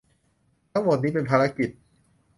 [0.71, 1.69] ทั้งหมดนี้เป็นภารกิจ